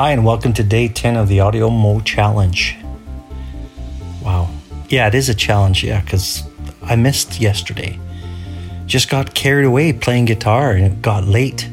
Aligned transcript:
Hi, 0.00 0.12
and 0.12 0.24
welcome 0.24 0.54
to 0.54 0.62
day 0.64 0.88
10 0.88 1.18
of 1.18 1.28
the 1.28 1.40
Audio 1.40 1.68
Mo 1.68 2.00
Challenge. 2.00 2.74
Wow. 4.22 4.48
Yeah, 4.88 5.08
it 5.08 5.14
is 5.14 5.28
a 5.28 5.34
challenge, 5.34 5.84
yeah, 5.84 6.00
because 6.00 6.42
I 6.80 6.96
missed 6.96 7.38
yesterday. 7.38 8.00
Just 8.86 9.10
got 9.10 9.34
carried 9.34 9.66
away 9.66 9.92
playing 9.92 10.24
guitar 10.24 10.70
and 10.70 10.86
it 10.86 11.02
got 11.02 11.24
late 11.24 11.68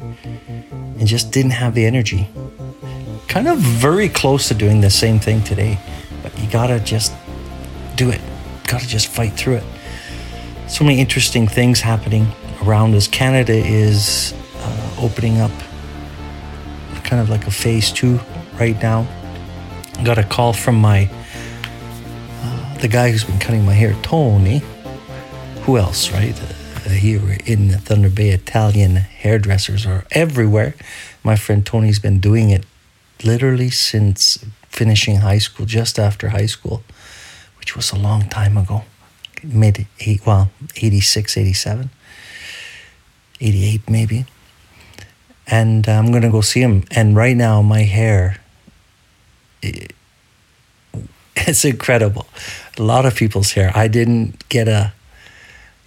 and 0.99 1.07
just 1.07 1.31
didn't 1.31 1.51
have 1.51 1.73
the 1.73 1.85
energy. 1.85 2.27
Kind 3.29 3.47
of 3.47 3.59
very 3.59 4.09
close 4.09 4.49
to 4.49 4.53
doing 4.53 4.81
the 4.81 4.89
same 4.89 5.19
thing 5.19 5.41
today, 5.41 5.79
but 6.21 6.37
you 6.37 6.49
gotta 6.49 6.81
just 6.81 7.13
do 7.95 8.09
it. 8.09 8.19
Gotta 8.67 8.89
just 8.89 9.07
fight 9.07 9.35
through 9.35 9.61
it. 9.61 9.63
So 10.67 10.83
many 10.83 10.99
interesting 10.99 11.47
things 11.47 11.79
happening 11.79 12.27
around 12.61 12.93
us. 12.93 13.07
Canada 13.07 13.53
is 13.53 14.33
uh, 14.57 14.95
opening 14.99 15.39
up 15.39 15.51
kind 17.07 17.21
of 17.21 17.29
like 17.29 17.47
a 17.47 17.51
phase 17.51 17.91
two 17.91 18.19
right 18.59 18.79
now. 18.81 19.07
Got 20.03 20.17
a 20.17 20.23
call 20.23 20.53
from 20.53 20.75
my 20.75 21.09
uh, 22.43 22.77
the 22.79 22.89
guy 22.89 23.09
who's 23.09 23.23
been 23.23 23.39
cutting 23.39 23.65
my 23.65 23.73
hair, 23.73 23.95
Tony. 24.03 24.61
Who 25.63 25.77
else, 25.77 26.11
right? 26.11 26.39
Uh, 26.85 26.89
here 26.89 27.37
in 27.45 27.69
the 27.69 27.77
Thunder 27.77 28.09
Bay, 28.09 28.29
Italian 28.29 28.97
hairdressers 28.97 29.85
are 29.85 30.05
everywhere. 30.11 30.75
My 31.23 31.37
friend 31.37 31.65
Tony's 31.65 31.99
been 31.99 32.19
doing 32.19 32.49
it 32.49 32.65
literally 33.23 33.69
since 33.69 34.45
finishing 34.67 35.17
high 35.17 35.39
school, 35.39 35.65
just 35.65 35.97
after 35.97 36.29
high 36.29 36.45
school, 36.45 36.83
which 37.57 37.75
was 37.75 37.91
a 37.91 37.97
long 37.97 38.27
time 38.29 38.57
ago. 38.57 38.83
Mid 39.43 39.87
eight, 40.01 40.25
well, 40.25 40.49
86, 40.75 41.37
87, 41.37 41.89
88 43.39 43.89
maybe 43.89 44.25
and 45.47 45.87
uh, 45.87 45.93
I'm 45.93 46.11
gonna 46.11 46.29
go 46.29 46.41
see 46.41 46.61
him. 46.61 46.83
And 46.91 47.15
right 47.15 47.35
now, 47.35 47.61
my 47.61 47.81
hair, 47.81 48.37
it, 49.61 49.93
it's 51.35 51.65
incredible. 51.65 52.27
A 52.77 52.83
lot 52.83 53.05
of 53.05 53.15
people's 53.15 53.51
hair. 53.51 53.71
I 53.75 53.87
didn't 53.87 54.47
get 54.49 54.67
a 54.67 54.93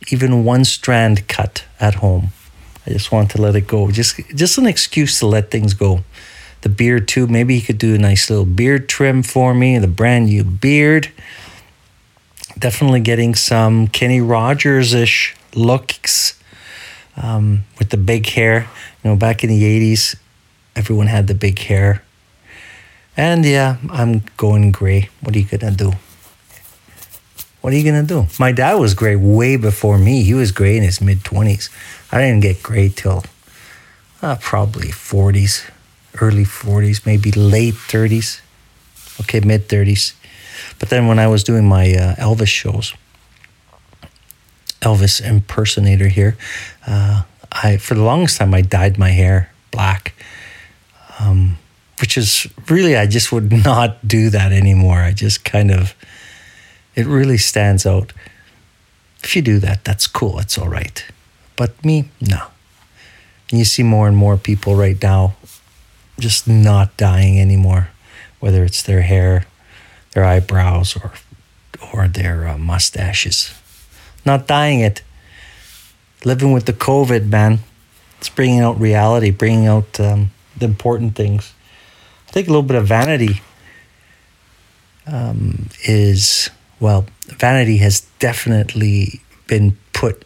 even 0.08 0.44
one 0.44 0.64
strand 0.64 1.28
cut 1.28 1.64
at 1.78 1.96
home. 1.96 2.28
I 2.86 2.90
just 2.90 3.12
want 3.12 3.30
to 3.32 3.40
let 3.40 3.54
it 3.54 3.66
go. 3.66 3.90
Just 3.90 4.16
just 4.34 4.58
an 4.58 4.66
excuse 4.66 5.18
to 5.18 5.26
let 5.26 5.50
things 5.50 5.74
go. 5.74 6.02
The 6.62 6.68
beard 6.68 7.08
too. 7.08 7.26
Maybe 7.26 7.56
he 7.58 7.62
could 7.64 7.78
do 7.78 7.94
a 7.94 7.98
nice 7.98 8.30
little 8.30 8.46
beard 8.46 8.88
trim 8.88 9.22
for 9.22 9.54
me. 9.54 9.78
The 9.78 9.88
brand 9.88 10.26
new 10.26 10.44
beard. 10.44 11.10
Definitely 12.58 13.00
getting 13.00 13.34
some 13.34 13.86
Kenny 13.88 14.20
Rogers 14.20 14.92
ish 14.92 15.36
looks 15.54 16.39
um, 17.22 17.64
with 17.78 17.90
the 17.90 17.96
big 17.96 18.26
hair. 18.26 18.68
You 19.02 19.10
know, 19.10 19.16
back 19.16 19.44
in 19.44 19.50
the 19.50 19.62
80s, 19.62 20.16
everyone 20.74 21.06
had 21.06 21.26
the 21.26 21.34
big 21.34 21.58
hair. 21.58 22.02
And 23.16 23.44
yeah, 23.44 23.76
I'm 23.90 24.22
going 24.36 24.72
gray. 24.72 25.10
What 25.20 25.34
are 25.34 25.38
you 25.38 25.44
going 25.44 25.60
to 25.60 25.76
do? 25.76 25.92
What 27.60 27.74
are 27.74 27.76
you 27.76 27.84
going 27.84 28.06
to 28.06 28.08
do? 28.08 28.26
My 28.38 28.52
dad 28.52 28.74
was 28.74 28.94
gray 28.94 29.16
way 29.16 29.56
before 29.56 29.98
me. 29.98 30.22
He 30.22 30.32
was 30.32 30.50
gray 30.50 30.76
in 30.76 30.82
his 30.82 31.00
mid 31.00 31.18
20s. 31.18 31.68
I 32.10 32.22
didn't 32.22 32.40
get 32.40 32.62
gray 32.62 32.88
till 32.88 33.24
uh, 34.22 34.36
probably 34.40 34.88
40s, 34.88 35.70
early 36.20 36.44
40s, 36.44 37.04
maybe 37.04 37.30
late 37.32 37.74
30s. 37.74 38.40
Okay, 39.20 39.40
mid 39.40 39.68
30s. 39.68 40.14
But 40.78 40.88
then 40.88 41.06
when 41.06 41.18
I 41.18 41.26
was 41.26 41.44
doing 41.44 41.68
my 41.68 41.92
uh, 41.92 42.14
Elvis 42.14 42.48
shows, 42.48 42.94
Elvis 44.80 45.20
impersonator 45.20 46.08
here. 46.08 46.36
Uh, 46.86 47.22
I 47.52 47.76
for 47.76 47.94
the 47.94 48.02
longest 48.02 48.38
time 48.38 48.54
I 48.54 48.62
dyed 48.62 48.98
my 48.98 49.10
hair 49.10 49.50
black, 49.70 50.14
um, 51.18 51.58
which 52.00 52.16
is 52.16 52.46
really 52.68 52.96
I 52.96 53.06
just 53.06 53.32
would 53.32 53.52
not 53.64 54.06
do 54.06 54.30
that 54.30 54.52
anymore. 54.52 55.00
I 55.00 55.12
just 55.12 55.44
kind 55.44 55.70
of 55.70 55.94
it 56.94 57.06
really 57.06 57.38
stands 57.38 57.86
out. 57.86 58.12
If 59.22 59.36
you 59.36 59.42
do 59.42 59.58
that, 59.58 59.84
that's 59.84 60.06
cool. 60.06 60.38
It's 60.38 60.56
all 60.56 60.68
right. 60.68 61.04
But 61.56 61.84
me, 61.84 62.08
no. 62.20 62.46
And 63.50 63.58
you 63.58 63.66
see 63.66 63.82
more 63.82 64.08
and 64.08 64.16
more 64.16 64.38
people 64.38 64.76
right 64.76 65.00
now 65.02 65.34
just 66.18 66.48
not 66.48 66.96
dying 66.96 67.40
anymore, 67.40 67.88
whether 68.40 68.64
it's 68.64 68.82
their 68.82 69.02
hair, 69.02 69.46
their 70.12 70.24
eyebrows, 70.24 70.96
or 70.96 71.12
or 71.92 72.08
their 72.08 72.48
uh, 72.48 72.58
mustaches 72.58 73.59
not 74.24 74.46
dying 74.46 74.80
it. 74.80 75.02
Living 76.24 76.52
with 76.52 76.66
the 76.66 76.72
COVID, 76.72 77.28
man. 77.28 77.60
It's 78.18 78.28
bringing 78.28 78.60
out 78.60 78.78
reality, 78.78 79.30
bringing 79.30 79.66
out 79.66 79.98
um, 79.98 80.30
the 80.56 80.66
important 80.66 81.16
things. 81.16 81.54
I 82.28 82.32
think 82.32 82.46
a 82.46 82.50
little 82.50 82.62
bit 82.62 82.76
of 82.76 82.86
vanity 82.86 83.40
um, 85.06 85.70
is, 85.84 86.50
well, 86.78 87.06
vanity 87.26 87.78
has 87.78 88.02
definitely 88.18 89.22
been 89.46 89.78
put 89.92 90.24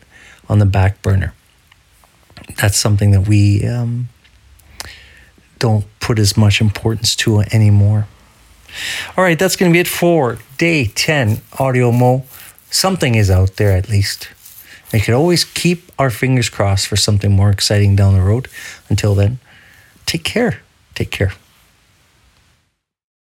on 0.48 0.58
the 0.58 0.66
back 0.66 1.00
burner. 1.02 1.32
That's 2.56 2.76
something 2.76 3.12
that 3.12 3.28
we 3.28 3.66
um, 3.66 4.08
don't 5.58 5.86
put 6.00 6.18
as 6.18 6.36
much 6.36 6.60
importance 6.60 7.16
to 7.16 7.40
anymore. 7.40 8.06
All 9.16 9.24
right, 9.24 9.38
that's 9.38 9.56
going 9.56 9.70
to 9.70 9.72
be 9.72 9.80
it 9.80 9.88
for 9.88 10.38
day 10.58 10.86
10 10.86 11.40
Audio 11.58 11.92
Mo 11.92 12.24
something 12.74 13.14
is 13.14 13.30
out 13.30 13.56
there 13.56 13.76
at 13.76 13.88
least. 13.88 14.28
We 14.92 15.00
could 15.00 15.14
always 15.14 15.44
keep 15.44 15.90
our 15.98 16.10
fingers 16.10 16.48
crossed 16.48 16.86
for 16.86 16.96
something 16.96 17.32
more 17.32 17.50
exciting 17.50 17.96
down 17.96 18.14
the 18.14 18.22
road. 18.22 18.48
Until 18.88 19.14
then, 19.14 19.38
take 20.06 20.24
care. 20.24 20.60
Take 20.94 21.10
care. 21.10 21.32